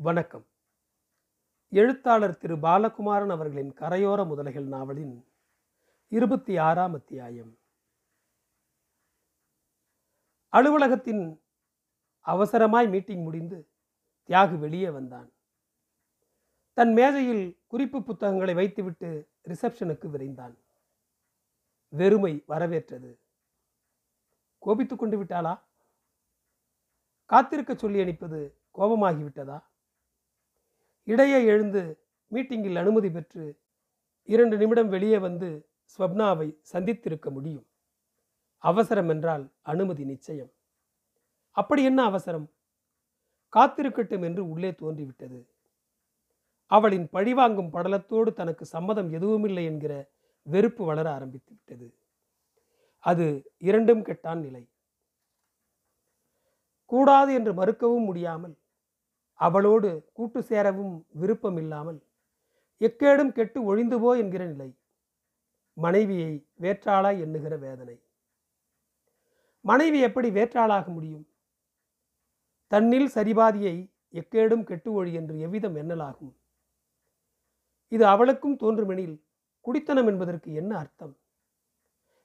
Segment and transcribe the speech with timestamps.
[0.00, 0.46] வணக்கம்.
[1.68, 5.28] எழுத்தாளர் திரு பாலகுமாரன் அவர்களின் கரையோர முதலைகள் நாவலின்
[6.08, 7.58] இருபத்தி ஆறாம் அத்தியாயம்.
[10.52, 11.42] அலுவலகத்தின்
[12.26, 13.68] அவசரமாய் மீட்டிங் முடிந்து
[14.26, 15.32] தியாகு வெளியே வந்தான்.
[16.72, 20.56] தன் மேஜையில் குறிப்பு புத்தகங்களை வைத்துவிட்டு ரிசப்ஷனுக்கு விரைந்தான்.
[21.88, 23.20] வெறுமை வரவேற்றது.
[24.58, 25.62] கோபித்துக் கொண்டு விட்டாளா?
[27.24, 29.67] காத்திருக்க சொல்லி அனுப்பது கோபமாகிவிட்டதா?
[31.08, 31.82] இடையே எழுந்து
[32.32, 33.44] மீட்டிங்கில் அனுமதி பெற்று
[34.28, 35.48] இரண்டு நிமிடம் வெளியே வந்து
[35.92, 37.66] ஸ்வப்னாவை சந்தித்திருக்க முடியும்.
[38.64, 40.50] அவசரம் என்றால் அனுமதி நிச்சயம்.
[41.50, 42.46] அப்படி என்ன அவசரம்?
[43.52, 45.40] காத்திருக்கட்டும் என்று உள்ளே தோன்றிவிட்டது.
[46.66, 50.10] அவளின் பழிவாங்கும் படலத்தோடு தனக்கு சம்மதம் எதுவுமில்லை என்கிற
[50.46, 51.88] வெறுப்பு வளர ஆரம்பித்து விட்டது.
[53.04, 53.26] அது
[53.58, 54.64] இரண்டும் கெட்டான் நிலை.
[56.84, 58.54] கூடாது என்று மறுக்கவும் முடியாமல்
[59.40, 62.06] அவளோடு கூட்டு சேரவும் விருப்பம் இல்லாமல்
[62.80, 64.70] எக்கேடும் கெட்டு ஒழிந்துவோ என்கிற நிலை
[65.76, 67.96] மனைவியை வேற்றாளாய் எண்ணுகிற வேதனை.
[69.60, 71.26] மனைவி எப்படி வேற்றாளாக முடியும்?
[72.68, 73.76] தன்னில் சரிபாதியை
[74.12, 76.32] எக்கேடும் கெட்டு ஒழி என்று எவ்விதம் எண்ணலாகும்?
[77.88, 79.16] இது அவளுக்கும் தோன்றுமெனில்
[79.60, 81.14] குடித்தனம் என்பதற்கு என்ன அர்த்தம்?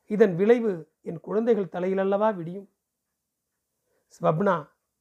[0.05, 2.67] இதன் விளைவு என் குழந்தைகள் தலையிலல்லவா விடியும்?
[4.16, 4.55] ஸ்வப்னா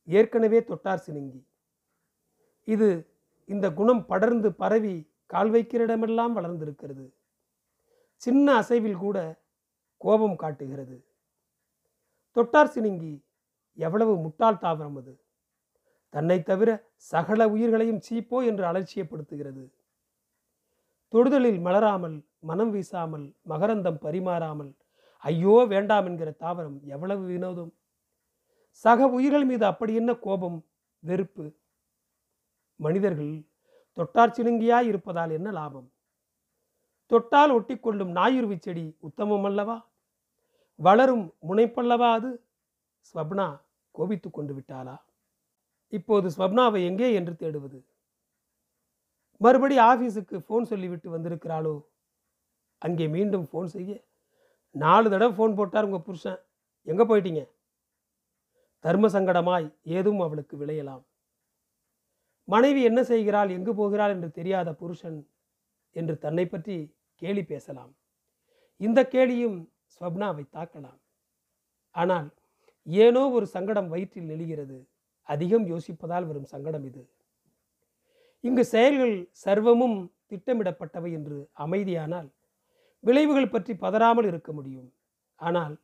[0.05, 1.41] ஏற்கனவே தொட்டார் சினுங்கி.
[2.69, 2.89] இது
[3.49, 4.95] இந்த குணம் படர்ந்து பரவி
[5.27, 7.05] கால் வைக்கிற இடமெல்லாம் வளர்ந்திருக்கிறது.
[8.23, 9.19] சின்ன அசைவில் கூட
[10.01, 10.97] கோபம் காட்டுகிறது.
[12.37, 13.25] தொட்டார் சினுங்கி
[13.79, 15.13] எவ்வளவு முட்டாள் தாவரம் அது.
[16.15, 16.71] தன்னை தவிர
[17.13, 19.65] சகல உயிர்களையும் சீப்போ என்று அலட்சியப்படுத்துகிறது.
[21.13, 24.73] தொடுதலில் மலராமல் மனம் வீசாமல் மகரந்தம் பரிமாறாமல்
[25.23, 27.73] ஐயோ வேண்டாம் என்கிற தாவரம் எவ்வளவு வினோதம்.
[28.85, 30.59] சக உயிர்கள் மீது அப்படி என்ன கோபம்
[31.03, 31.45] வெறுப்பு?
[32.77, 33.33] மனிதர்கள்
[33.97, 35.93] தொட்டார் சிலுங்கியாய் இருப்பதால் என்ன லாபம்?
[37.07, 39.77] தொட்டால் ஒட்டிக்கொள்ளும் நாயுருவி செடி உத்தமம் அல்லவா
[40.77, 42.31] வளரும் முனைப்பல்லவா அது?
[43.09, 43.61] ஸ்வப்னா
[43.91, 44.97] கோபித்து கொண்டு விட்டாளா?
[45.89, 47.85] இப்போது ஸ்வப்னாவை எங்கே என்று தேடுவது?
[49.37, 51.85] மறுபடி ஆஃபீஸுக்கு ஃபோன் சொல்லிவிட்டு வந்திருக்கிறாளோ?
[52.79, 54.05] அங்கே மீண்டும் ஃபோன் செய்ய.
[54.71, 56.41] நாலு தடவை ஃபோன் போட்டார் உங்கள் புருஷன்.
[56.83, 57.43] எங்கே போயிட்டீங்க?
[58.81, 61.03] தர்ம சங்கடமாய் ஏதும் அவளுக்கு விளையலாம்.
[62.49, 65.19] மனைவி என்ன செய்கிறாள் எங்கு போகிறாள் என்று தெரியாத புருஷன்
[65.97, 66.77] என்று தன்னை பற்றி
[67.23, 67.93] கேலி பேசலாம்.
[68.81, 69.59] இந்த கேலியும்
[69.95, 71.01] ஸ்வப்னாவை தாக்கலாம்.
[71.95, 72.29] ஆனால்
[72.87, 74.79] ஏனோ ஒரு சங்கடம் வயிற்றில் நெழுகிறது
[75.29, 77.03] அதிகம் யோசிப்பதால் வரும் சங்கடம் இது.
[78.45, 79.99] இங்கு செயல்கள் சர்வமும்
[80.31, 82.29] திட்டமிடப்பட்டவை என்று அமைதியானால்
[83.05, 84.89] விளைவுகள் பற்றி பதறாமல் இருக்க முடியும்.
[85.39, 85.75] ஆனால்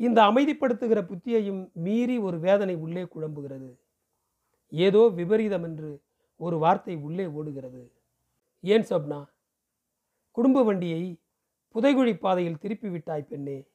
[0.00, 3.70] இந்த அமைதிப்படுத்துகிற புத்தியையும் மீறி ஒரு வேதனை உள்ளே குழம்புகிறது.
[4.68, 6.02] ஏதோ விபரீதம் என்று
[6.36, 7.92] ஒரு வார்த்தை உள்ளே ஓடுகிறது.
[8.60, 9.26] ஏன் சொப்னா?
[10.30, 11.20] குடும்ப வண்டியை
[11.74, 13.68] புதைகுழி பாதையில் திருப்பி விட்டாய் பெண்ணே.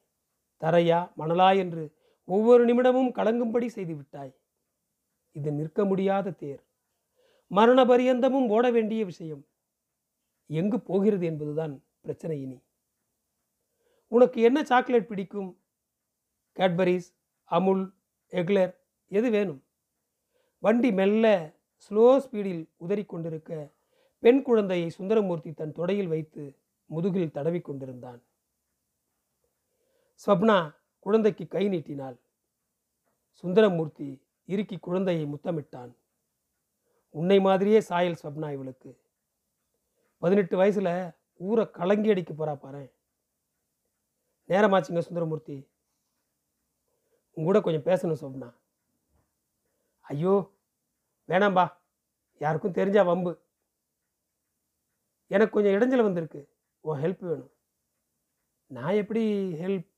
[0.60, 1.94] தரையா மணலா என்று
[2.24, 4.34] ஒவ்வொரு நிமிடமும் கலங்கும்படி செய்து விட்டாய்.
[5.32, 6.62] இது நிற்க முடியாத தேர்.
[7.46, 9.46] மரண பரியந்தமும் ஓட வேண்டிய விஷயம்.
[10.46, 12.62] எங்கு போகிறது என்பதுதான் பிரச்சனை இனி.
[14.08, 15.62] உனக்கு என்ன சாக்லேட் பிடிக்கும்?
[16.56, 17.08] கேட்பரிஸ்
[17.44, 17.94] அமுல்
[18.30, 18.74] எக்லர்
[19.08, 19.62] எது வேணும்?
[20.62, 21.26] வண்டி மெல்ல
[21.84, 23.72] ஸ்லோ ஸ்பீடில் உதறி கொண்டிருக்க
[24.18, 28.20] பெண் குழந்தையை சுந்தரமூர்த்தி தன் தொடையில் வைத்து முதுகில் தடவி கொண்டிருந்தான்.
[30.26, 32.16] ஸ்வப்னா குழந்தைக்கு கை நீட்டினாள்.
[33.32, 35.92] சுந்தரமூர்த்தி இறுக்கி குழந்தையை முத்தமிட்டான்.
[37.10, 38.90] உன்னை மாதிரியே சாயல் ஸ்வப்னா இவளுக்கு.
[40.18, 42.84] பதினெட்டு வயசில் ஊரை கலங்கி அடிக்க போறா பாரு
[44.48, 45.56] நேரமாச்சுங்க சுந்தரமூர்த்தி.
[47.36, 48.48] உங்கூட கொஞ்சம் பேசணும் சொப்னா
[50.02, 50.52] ஐயோ
[51.28, 51.80] வேணாம்பா.
[52.38, 53.32] யாருக்கும் தெரிஞ்சா வம்பு.
[55.26, 56.54] எனக்கு கொஞ்சம் இடைஞ்சல் வந்திருக்கு.
[56.80, 57.52] உன் ஹெல்ப் வேணும்.
[58.66, 59.88] நான் எப்படி ஹெல்ப்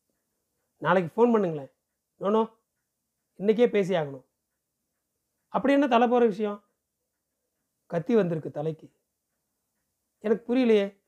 [0.78, 1.72] நாளைக்கு ஃபோன் பண்ணுங்களேன்.
[2.19, 2.42] நோனோ
[3.37, 4.26] இன்றைக்கே பேசி ஆகணும்.
[5.48, 6.65] அப்படி என்ன தலை போகிற விஷயம்?
[7.86, 8.92] கத்தி வந்திருக்கு தலைக்கு.
[10.18, 11.03] எனக்கு புரியலையே.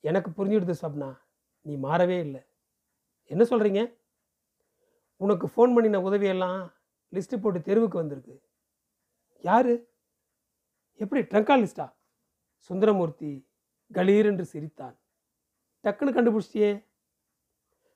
[0.00, 1.20] எனக்கு புரிஞ்சுடுது ஸ்வப்னா
[1.60, 2.42] நீ மாறவே இல்லை.
[3.24, 3.96] என்ன சொல்கிறீங்க
[5.16, 6.74] உனக்கு ஃபோன் பண்ணின உதவியெல்லாம்
[7.12, 8.42] லிஸ்ட்டு போட்டு தெருவுக்கு வந்திருக்கு.
[9.44, 9.72] யார்?
[11.00, 11.86] எப்படி ட்ரங்கா லிஸ்டா
[12.70, 13.48] சுந்தரமூர்த்தி
[13.90, 14.96] கலீர் என்று சிரித்தான்.
[15.84, 16.70] டக்குன்னு கண்டுபிடிச்சியே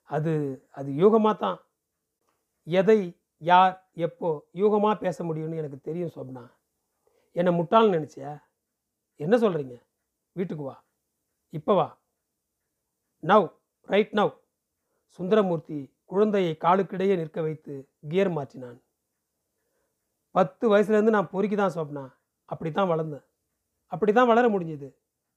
[0.02, 0.32] அது
[0.70, 1.58] அது யூகமாக தான்.
[2.64, 2.98] எதை
[3.38, 6.44] யார் எப்போ யூகமாக பேச முடியும்னு எனக்கு தெரியும் சொப்னா.
[7.32, 8.32] என்னை முட்டாள்னு நினச்சியா?
[9.16, 9.76] என்ன சொல்கிறீங்க
[10.32, 10.76] வீட்டுக்கு வா.
[11.50, 11.88] இப்போ வா.
[13.22, 13.46] Now
[13.88, 14.34] right now.
[15.18, 17.74] சுந்தரமூர்த்தி குழந்தையை காலுக்கிடையே நிற்க வைத்து
[18.08, 18.78] கியர் மாற்றினான்.
[20.36, 22.04] பத்து வயசுலேருந்து நான் பொறுக்கி தான் சொப்னா
[22.44, 23.24] அப்படி தான் வளர்ந்தேன்.
[23.86, 24.88] அப்படி தான் வளர முடிஞ்சது.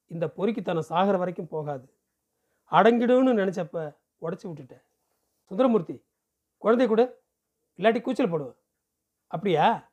[0.08, 1.88] இந்த பொறுக்கித்தனம் சாகிற வரைக்கும் போகாது.
[2.72, 3.78] அடங்கிடும்னு நினச்சப்ப
[4.22, 4.84] உடச்சி விட்டுட்டேன்.
[5.52, 5.96] சுந்தரமூர்த்தி
[6.58, 7.04] குழந்தை கூட.
[7.80, 8.58] இல்லாட்டி கூச்சல் போடுவேன்.
[9.28, 9.92] அப்படியா?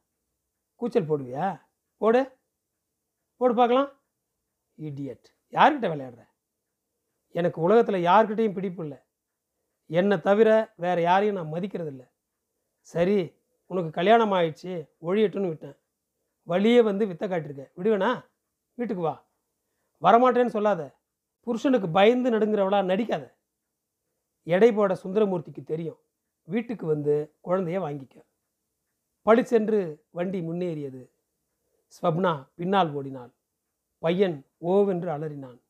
[0.81, 1.61] கூச்சல் போடுவியா?
[1.97, 2.23] போடு.
[3.37, 3.91] போடு பார்க்கலாம்.
[4.79, 6.23] இடியட் யார்கிட்ட விளையாடுற?
[7.35, 8.99] எனக்கு உலகத்தில் யார்கிட்டையும் பிடிப்பு இல்லை.
[9.91, 12.07] என்னை தவிர வேறு யாரையும் நான் மதிக்கிறது இல்லை
[12.81, 13.19] சரி
[13.67, 15.77] உனக்கு கல்யாணம் ஆயிடுச்சு ஒழியட்டுன்னு விட்டேன்.
[16.43, 17.71] வழியே வந்து வித்த காட்டிருக்க.
[17.77, 18.25] விடுவேனா?
[18.75, 19.25] வீட்டுக்கு வா.
[20.03, 20.97] வரமாட்டேன்னு சொல்லாத.
[21.41, 23.35] புருஷனுக்கு பயந்து நடுங்கிறவளா நடிக்காத.
[24.43, 25.99] எடை போட சுந்தரமூர்த்திக்கு தெரியும்.
[26.45, 28.23] வீட்டுக்கு வந்து குழந்தைய வாங்கிக்க.
[29.23, 31.11] பளிச்சென்று வண்டி முன்னேறியது.
[31.87, 33.31] ஸ்வப்னா பின்னால் ஓடினாள்.
[33.99, 35.61] பையன் ஓவென்று அலறினான்.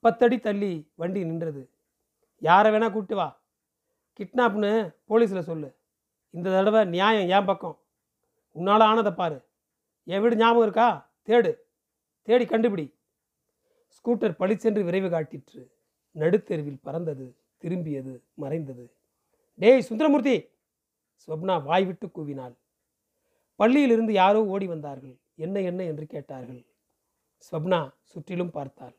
[0.00, 1.70] பத்தடி தள்ளி வண்டி நின்றது.
[2.38, 3.40] யாரை வேணா கூப்பிட்டு வா.
[4.18, 5.74] கிட்னாப்னு போலீஸில் சொல்லு.
[6.34, 7.76] இந்த தடவை நியாயம் என் பக்கம்.
[8.56, 9.38] உன்னால் ஆனதை பாரு.
[10.06, 10.88] என் வீடு ஞாபகம் இருக்கா?
[11.28, 11.50] தேடு.
[12.28, 12.86] தேடி கண்டுபிடி.
[13.96, 15.62] ஸ்கூட்டர் பளிச்சென்று விரைவு காட்டிற்று.
[16.16, 17.26] நடுத்தெருவில் பறந்தது
[17.62, 18.84] திரும்பியது மறைந்தது.
[19.58, 20.36] டேய் சுந்தரமூர்த்தி!
[21.24, 22.54] ஸ்வப்னா வாய்விட்டு கூவினாள்.
[23.58, 25.20] பள்ளியிலிருந்து யாரோ ஓடி வந்தார்கள்.
[25.34, 26.62] என்ன என்ன என்று கேட்டார்கள்.
[27.44, 28.96] ஸ்வப்னா சுற்றிலும் பார்த்தாள்.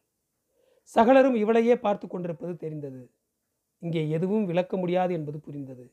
[0.84, 3.02] சகலரும் இவளையே பார்த்து கொண்டிருப்பது தெரிந்தது.
[3.80, 5.86] இங்கே எதுவும் விளக்க முடியாது என்பது புரிந்தது.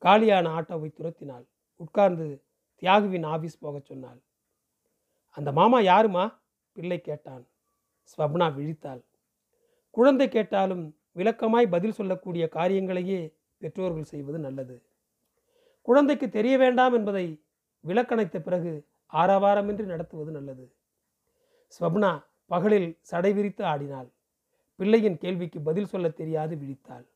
[0.00, 1.46] காலியான ஆட்டோவை துரத்தினாள்.
[1.76, 2.42] உட்கார்ந்து
[2.80, 4.20] தியாகுவின் ஆபீஸ் போகச் சொன்னாள்.
[5.30, 6.34] அந்த மாமா யாருமா?
[6.72, 7.46] பிள்ளை கேட்டான்.
[8.04, 9.04] ஸ்வப்னா விழித்தாள்.
[9.90, 14.82] குழந்தை கேட்டாலும் விளக்கமாய் பதில் சொல்லக்கூடிய காரியங்களையே பெற்றோர்கள் செய்வது நல்லது.
[15.82, 17.42] குழந்தைக்கு தெரிய வேண்டாம் என்பதை
[17.86, 20.74] விளக்கணைத்த பிறகு ஆரவாரமின்றி நடத்துவது நல்லது.
[21.80, 24.10] ஸ்வப்னா பகலில் சடை விரித்து ஆடினாள்.
[24.76, 27.09] பிள்ளையின் கேள்விக்கு பதில் சொல்ல தெரியாது விழித்தாள்.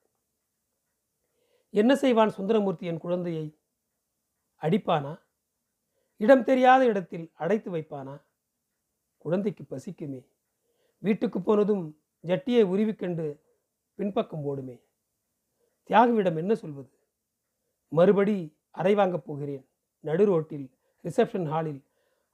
[1.75, 3.59] என்ன செய்வான் சுந்தரமூர்த்தி என் குழந்தையை?
[4.61, 5.23] அடிப்பானா?
[6.17, 8.23] இடம் தெரியாத இடத்தில் அடைத்து வைப்பானா?
[9.19, 10.27] குழந்தைக்கு பசிக்குமே.
[10.99, 13.41] வீட்டுக்கு போனதும் ஜட்டியை உருவிக்கண்டு
[13.95, 14.83] பின்பக்கம் ஓடுமே.
[15.89, 16.91] தியாகுவிடம் என்ன சொல்வது?
[17.89, 19.69] மறுபடி அறை வாங்கப் போகிறேன்.
[20.01, 20.71] நடு ரோட்டில்
[21.05, 21.85] ரிசப்ஷன் ஹாலில்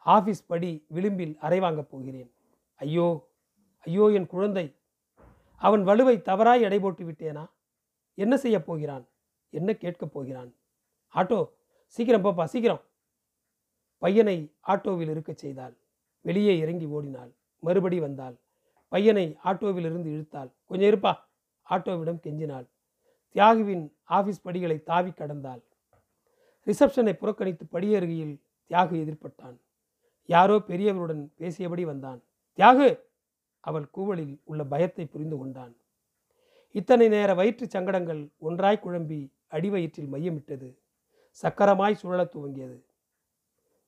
[0.07, 2.33] ஆஃபீஸ் படி விளிம்பில் அறை வாங்கப் போகிறேன்.
[2.75, 3.31] ஐயோ
[3.79, 4.77] ஐயோ என் குழந்தை.
[5.57, 7.51] அவன் வலுவை தவறாய் எடை போட்டு விட்டேனா
[8.15, 9.09] என்ன செய்யப் போகிறான்?
[9.53, 10.55] என்ன கேட்கப் போகிறான்?
[11.15, 11.51] ஆட்டோ
[11.87, 12.83] சீக்கிரம் பாப்பா சீக்கிரம்.
[13.99, 15.77] பையனை ஆட்டோவில் இருக்கச் செய்தாள்.
[16.21, 17.33] வெளியே இறங்கி ஓடினாள்.
[17.63, 18.37] மறுபடி வந்தாள்.
[18.89, 20.51] பையனை ஆட்டோவிலிருந்து இழுத்தாள்.
[20.65, 21.13] கொஞ்சம் இருப்பா.
[21.71, 22.67] ஆட்டோவிடம் கெஞ்சினாள்.
[23.35, 25.63] தியாகுவின் ஆபீஸ் படிகளை தாவி கடந்தாள்.
[26.67, 29.57] ரிசப்ஷனை புறக்கணித்து படியருகையில் தியாகு எதிர்பட்டான்.
[30.27, 32.23] யாரோ பெரியவருடன் பேசியபடி வந்தான்.
[32.59, 32.89] தியாகு!
[33.61, 35.77] அவள் கூவலில் உள்ள பயத்தை புரிந்து கொண்டான்.
[36.75, 40.79] இத்தனை நேர வயிற்று சங்கடங்கள் ஒன்றாய் குழம்பி அடிவயிற்றில் மையமிட்டது.
[41.43, 42.85] சக்கரமாய் சுழலத் துவங்கியது.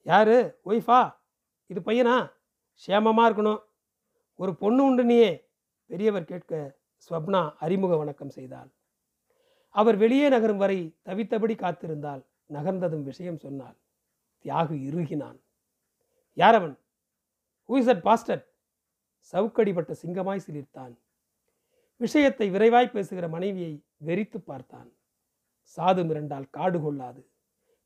[0.03, 0.61] யாரு?
[0.65, 1.17] ஒய்ஃபா?
[1.67, 2.33] இது பையனா?
[2.87, 3.63] சேமமாக இருக்கணும்.
[4.35, 5.49] ஒரு பொண்ணு உண்டு நீயே
[5.87, 6.79] பெரியவர் கேட்க
[7.09, 8.71] ஸ்வப்னா அறிமுக வணக்கம் செய்தாள்.
[9.69, 13.77] அவர் வெளியே நகரும் வரை தவித்தபடி காத்திருந்தால் நகர்ந்ததும் விஷயம் சொன்னாள்.
[14.45, 15.41] தியாகு இறுகினான்.
[16.37, 16.79] யாரவன்?
[17.69, 18.53] ஹூசட் பாஸ்டர்
[19.33, 20.99] சவுக்கடிப்பட்ட சிங்கமாய் சிலிர்த்தான்.
[21.97, 24.93] விஷயத்தை விரைவாய் பேசுகிற மனைவியை வெறித்து பார்த்தான்.
[25.77, 27.29] சாது மிரண்டால் காடு கொள்ளாது.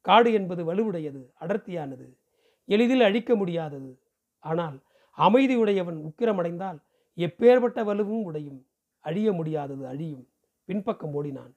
[0.00, 2.16] காடு என்பது வலுவுடையது அடர்த்தியானது.
[2.64, 4.00] எளிதில் அழிக்க முடியாதது.
[4.38, 4.80] ஆனால்
[5.18, 6.78] அமைதியுடையவன் உக்கிரமடைந்தால்
[7.16, 8.66] எப்பேற்பட்ட வலுவும் உடையும்.
[9.00, 10.28] அழிய முடியாதது அழியும்.
[10.64, 11.56] பின்பக்கம் ஓடினான்.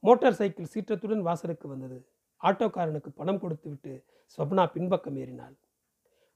[0.00, 2.08] மோட்டார் சைக்கிள் சீற்றத்துடன் வாசலுக்கு வந்தது.
[2.42, 4.04] ஆட்டோக்காரனுக்கு பணம் கொடுத்துவிட்டு
[4.36, 5.56] ஸ்வப்னா பின்பக்கம் ஏறினாள்.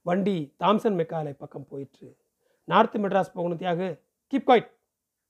[0.03, 2.17] வண்டி தாம்சன் மெக்காலை பக்கம் போயிற்று.
[2.65, 4.01] நார்த் மெட்ராஸ் போகணும் தியாகு.
[4.27, 4.71] கீப் காய்ட்.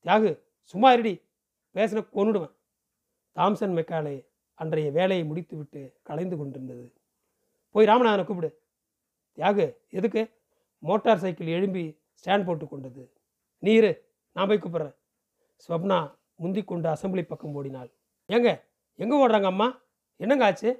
[0.05, 1.23] தியாகு சும்மா இருடி.
[1.75, 2.55] பேசின கொன்னுடுவேன்
[3.37, 6.93] தாம்சன் மெக்காலே அன்றைய வேலையை முடித்துவிட்டு கலைந்து கொண்டிருந்தது.
[7.71, 8.63] போய் ராமநாதனை கூப்பிடு.
[9.37, 10.23] தியாகு எதுக்கு?
[10.79, 13.13] மோட்டார் சைக்கிள் எழும்பி ஸ்டாண்ட் போட்டு கொண்டது.
[13.59, 14.97] நீரு நான் போய் கூப்பிட்றேன்.
[15.69, 17.91] ஸ்வப்னா முந்தி கொண்டு அசம்பிளி பக்கம் ஓடினாள்.
[18.29, 18.63] ஏங்க
[18.95, 19.81] எங்கே ஓடுறாங்க அம்மா?
[20.17, 20.71] என்னங்க ஆச்சு?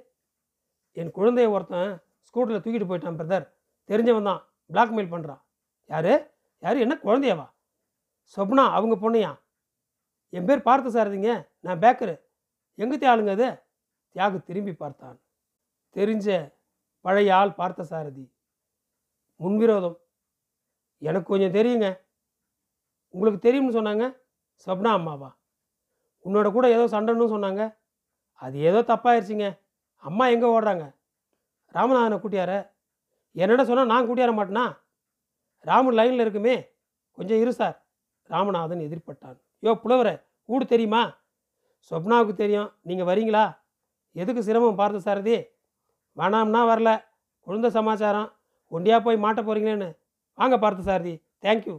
[0.91, 1.91] என் குழந்தைய ஒருத்தன்
[2.27, 3.45] ஸ்கூட்டரில் தூக்கிட்டு போயிட்டான் பிரதர்.
[3.89, 4.41] தெரிஞ்சவன் தான்.
[4.73, 5.41] பிளாக்மெயில் பண்ணுறான்
[5.85, 6.13] யாரு?
[6.59, 6.77] யார்?
[6.77, 7.47] என்ன குழந்தையவா?
[8.37, 9.39] சொப்னா அவங்க பொண்ணையா?
[10.29, 11.47] என் பேர் பார்த்து சாரதிங்க.
[11.59, 12.15] நான் பேக்கரு.
[12.77, 13.47] எங்கே தியாளுங்க அது?
[14.15, 15.17] தியாகு திரும்பி பார்த்தான்.
[15.95, 16.27] தெரிஞ்ச
[17.01, 18.25] பழைய ஆள் பார்த்த சாரதி
[19.39, 19.97] முன்விரோதம்
[20.97, 21.87] எனக்கு கொஞ்சம் தெரியுங்க.
[23.13, 24.05] உங்களுக்கு தெரியும்னு சொன்னாங்க?
[24.67, 25.29] சொப்னா அம்மாவா?
[26.25, 27.77] உன்னோட கூட ஏதோ சண்டைன்னு சொன்னாங்க.
[28.33, 29.47] அது ஏதோ தப்பாயிருச்சுங்க.
[30.03, 30.85] அம்மா எங்கே ஓடுறாங்க?
[31.73, 32.53] ராமநாதனை கூட்டியார?
[33.31, 34.65] என்னடா சொன்னால் நான் கூட்டியார மாட்டேனா?
[35.59, 36.55] ராமன் லைனில் இருக்குமே.
[37.11, 37.77] கொஞ்சம் இரு சார்.
[38.29, 39.37] ராமநாதன் எதிர்பட்டான்.
[39.63, 40.15] யோ புலவரை
[40.49, 41.03] ஊடு தெரியுமா?
[41.91, 42.69] சொப்னாவுக்கு தெரியும்.
[42.87, 43.45] நீங்கள் வரீங்களா?
[44.15, 45.37] எதுக்கு சிரமம் பார்த்த சாரதி?
[46.17, 46.91] வேணாம்னா வரல.
[47.47, 48.29] குழந்த சமாச்சாரம்.
[48.71, 49.89] ஒண்டியாக போய் மாட்ட போகிறீங்களேன்னு
[50.37, 51.13] வாங்க பார்த்த சாரதி.
[51.43, 51.75] தேங்க்யூ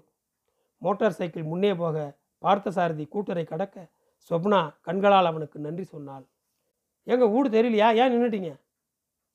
[0.83, 1.97] மோட்டார் சைக்கிள் முன்னே போக
[2.45, 3.77] பார்த்த சாரதி கூட்டரை கடக்க
[4.31, 6.25] சொப்னா கண்களால் அவனுக்கு நன்றி சொன்னாள்.
[7.07, 7.89] எங்கள் வீடு தெரியலையா?
[8.01, 8.51] ஏன் நின்றுட்டீங்க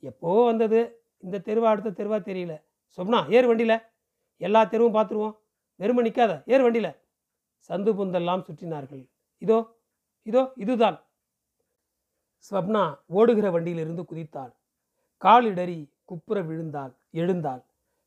[0.10, 0.80] எப்போ வந்தது?
[1.26, 2.54] இந்த தெருவா அடுத்த தெருவா தெரியல.
[2.98, 3.78] சொப்னா ஏறு வண்டியில்.
[4.42, 5.36] எல்லா தெருவும் பார்த்துருவோம்.
[5.80, 6.92] வெறுமை நிற்காத ஏறு வண்டியில்.
[7.70, 9.04] சந்து புந்தெல்லாம் சுற்றினார்கள்.
[9.46, 9.58] இதோ
[10.24, 10.98] இதோ இதுதான்.
[12.52, 14.54] ஸ்வப்னா ஓடுகிற வண்டியிலிருந்து குதித்தாள்.
[15.18, 17.64] கால் இடறி குப்புற விழுந்தாள் எழுந்தாள்.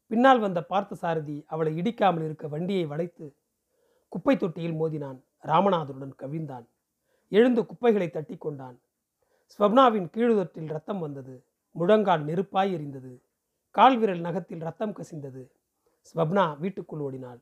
[0.07, 3.37] பின்னால் வந்த பார்த்த சாரதி அவளை இடிக்காமல் இருக்க வண்டியை வளைத்து
[4.09, 5.19] குப்பை தொட்டியில் மோதினான்.
[5.43, 6.67] ராமநாதனுடன் கவிழ்ந்தான்.
[7.29, 8.77] எழுந்து குப்பைகளை தட்டி கொண்டான்.
[9.51, 11.45] ஸ்வப்னாவின் கீழுதொற்றில் ரத்தம் வந்தது.
[11.75, 13.13] முழங்கால் நெருப்பாய் எரிந்தது.
[13.71, 15.43] கால் விரல் நகத்தில் ரத்தம் கசிந்தது.
[16.09, 17.41] ஸ்வப்னா வீட்டுக்குள் ஓடினாள்.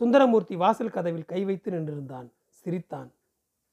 [0.00, 2.28] சுந்தரமூர்த்தி வாசல் கதவில் கை வைத்து நின்றிருந்தான்.
[2.50, 3.12] சிரித்தான்.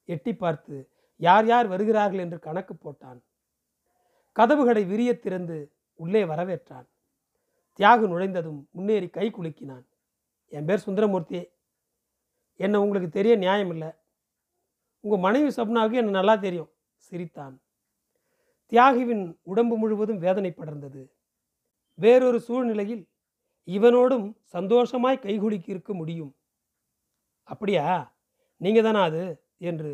[0.05, 2.19] எட்டி பார்த்து யார் யார் வருகிறார்கள்?
[2.19, 3.23] என்று கணக்கு போட்டான்.
[4.31, 6.87] கதவுகளை விரிய திறந்து உள்ளே வரவேற்றான்.
[7.79, 9.85] தியாகு நுழைந்ததும் முன்னேறி கை குலுக்கினான்.
[10.47, 11.47] என் பேர் சுந்தரமூர்த்தி.
[12.55, 13.87] என்னை உங்களுக்கு தெரிய நியாயம் இல்லை?
[14.99, 16.71] உங்கள் மனைவி சப்னாவுக்கு என்ன நல்லா தெரியும்?
[16.95, 17.61] சிரித்தான்.
[18.69, 21.11] தியாகுவின் உடம்பு முழுவதும் வேதனை படர்ந்தது.
[21.93, 23.09] வேறொரு சூழ்நிலையில்
[23.65, 26.35] இவனோடும் சந்தோஷமாய் கைகுலுக்கி இருக்க முடியும்.
[27.43, 28.15] அப்படியா?
[28.57, 29.44] நீங்கள் தானா அது?
[29.65, 29.91] என்று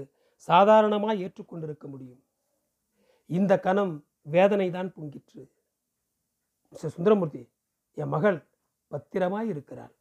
[0.50, 2.22] சாதாரணமாக ஏற்றுக்கொண்டிருக்க முடியும்.
[3.38, 3.94] இந்த கணம்
[4.36, 5.44] வேதனை தான் பொங்கிற்று.
[6.70, 7.44] மிஸ்டர் சுந்தரமூர்த்தி
[8.02, 8.40] என் மகள்
[8.92, 9.94] பத்திரமாய் இருக்கிறாள்.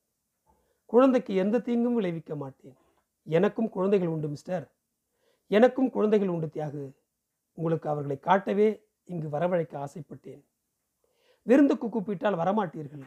[0.86, 2.76] குழந்தைக்கு எந்த தீங்கும் விளைவிக்க மாட்டேன்.
[3.24, 4.66] எனக்கும் குழந்தைகள் உண்டு மிஸ்டர்.
[5.46, 6.84] எனக்கும் குழந்தைகள் உண்டு தியாகு.
[7.54, 8.68] உங்களுக்கு அவர்களை காட்டவே
[9.04, 10.42] இங்கு வரவழைக்க ஆசைப்பட்டேன்.
[11.42, 13.04] விருந்துக்கு கூப்பிட்டால் வரமாட்டீர்கள்.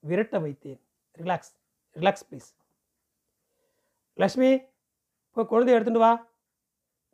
[0.00, 0.80] விரட்ட வைத்தேன்.
[1.18, 1.52] Relax
[1.94, 2.50] relax please.
[4.14, 4.50] லக்ஷ்மி
[5.36, 6.10] இப்போ குழந்தை எடுத்துட்டு வா.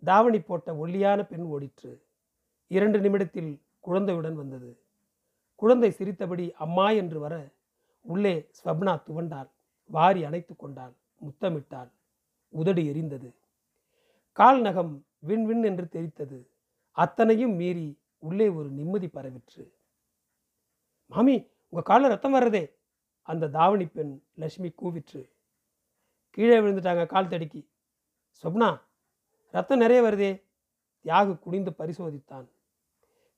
[0.03, 2.03] தாவணி போட்ட ஒல்லியான பெண் ஓடிற்று.
[2.71, 4.77] இரண்டு நிமிடத்தில் குழந்தையுடன் வந்தது.
[5.55, 7.51] குழந்தை சிரித்தபடி அம்மா என்று வர
[8.05, 9.49] உள்ளே ஸ்வப்னா துவண்டாள்.
[9.91, 10.95] வாரி அணைத்து கொண்டாள்.
[11.21, 11.91] முத்தமிட்டாள்.
[12.53, 13.31] உதடு எரிந்தது.
[14.33, 16.39] கால் நகம் விண் விண் என்று தெரித்தது
[16.97, 19.65] அத்தனையும் மீறி உள்ளே ஒரு நிம்மதி பரவிற்று.
[21.11, 21.37] மாமி
[21.69, 22.65] உங்க காலில் ரத்தம் வர்றதே!
[23.29, 25.23] அந்த தாவணி பெண் லட்சுமி கூவிற்று.
[26.31, 27.63] கீழே விழுந்துட்டாங்க கால் தடுக்கி.
[28.41, 28.81] சொப்னா
[29.51, 30.43] ரத்தம் நிறைய வருதே.
[31.05, 32.47] தியாகு குனிந்து பரிசோதித்தான்.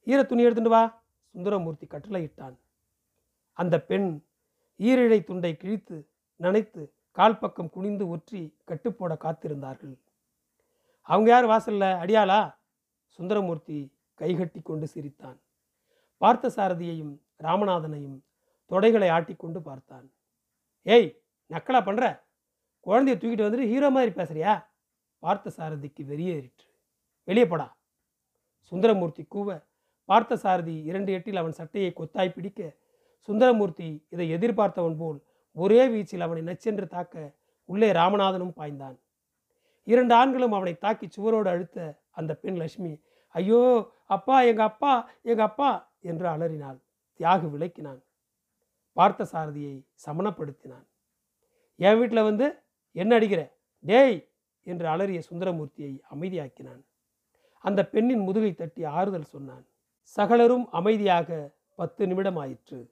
[0.05, 1.03] ஈர துணி எடுத்துட்டு வா
[1.35, 2.57] சுந்தரமூர்த்தி கட்டளையிட்டான்
[3.53, 4.25] அந்த பெண்
[4.79, 5.97] ஈரிழை துண்டை கிழித்து
[6.41, 9.97] நனைத்து கால் பக்கம் குனிந்து ஒற்றி கட்டுப்போட காத்திருந்தார்கள்.
[11.01, 11.85] அவங்க யார் வாசல்ல?
[12.03, 12.55] அடியாளா?
[13.07, 13.79] சுந்தரமூர்த்தி
[14.15, 15.41] கைகட்டி கொண்டு சிரித்தான்.
[16.17, 18.19] பார்த்த சாரதியையும் ராமநாதனையும்
[18.71, 20.13] தொடைகளை ஆட்டிக்கொண்டு பார்த்தான்.
[20.83, 22.25] ஏய் நக்கலா பண்ற?
[22.87, 24.67] குழந்தைய தூக்கிட்டு வந்துட்டு ஹீரோ மாதிரி பேசுறியா?
[25.25, 26.67] பார்த்த சாரதிக்கு வெறியேறிற்று.
[27.29, 27.67] வெளியே போடா.
[28.73, 29.49] சுந்தரமூர்த்தி கூவ
[30.09, 32.61] பார்த்த சாரதி இரண்டு எட்டில் அவன் சட்டையை கொத்தாய் பிடிக்க
[33.29, 35.19] சுந்தரமூர்த்தி இதை எதிர்பார்த்தவன் போல்
[35.57, 37.15] ஒரே வீச்சில் அவனை நச்சென்று தாக்க
[37.69, 38.97] உள்ளே ராமநாதனும் பாய்ந்தான்.
[39.87, 41.79] இரண்டு ஆண்களும் அவனை தாக்கி சுவரோடு அழுத்த
[42.19, 42.93] அந்த பெண் லட்சுமி
[43.35, 43.61] ஐயோ
[44.17, 44.93] அப்பா எங்க அப்பா
[45.31, 45.71] எங்க அப்பா
[46.11, 46.79] என்று அலறினாள்.
[47.21, 48.01] தியாகு விளக்கினான்.
[48.97, 50.87] பார்த்த சாரதியை சமணப்படுத்தினான்.
[51.79, 52.47] என் வீட்டில் வந்து
[52.97, 53.43] என்ன அடிக்கிற?
[53.85, 54.19] டேய்
[54.65, 56.83] என்று அலறிய சுந்தரமூர்த்தியை அமைதியாக்கினான்.
[57.59, 59.67] அந்த பெண்ணின் முதுகை தட்டி ஆறுதல் சொன்னான்.
[60.17, 62.91] சகலரும் அமைதியாக பத்து நிமிடம் ஆயிற்று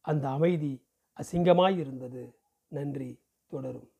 [0.00, 0.72] அந்த அமைதி
[1.16, 2.34] அசிங்கமாயிருந்தது.
[2.68, 3.10] நன்றி
[3.46, 3.90] தொடரும்.